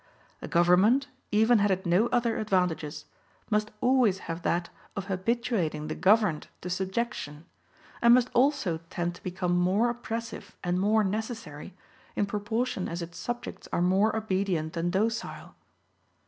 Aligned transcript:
A 0.41 0.47
government, 0.47 1.09
even 1.31 1.59
had 1.59 1.69
it 1.69 1.85
no 1.85 2.07
other 2.07 2.39
advantages, 2.39 3.05
must 3.51 3.69
always 3.81 4.17
have 4.25 4.41
that 4.41 4.69
of 4.95 5.05
habituating 5.05 5.89
the 5.89 5.93
governed 5.93 6.47
to 6.61 6.71
subjection, 6.71 7.45
and 8.01 8.15
must 8.15 8.31
also 8.33 8.79
tend 8.89 9.13
to 9.13 9.21
become 9.23 9.55
more 9.55 9.91
oppressive 9.91 10.55
and 10.63 10.79
more 10.79 11.03
necessary, 11.03 11.75
in 12.15 12.25
proportion 12.25 12.89
as 12.89 13.03
its 13.03 13.19
subjects 13.19 13.67
are 13.71 13.79
more 13.79 14.15
obedient 14.15 14.75
and 14.75 14.91
docile. 14.91 15.53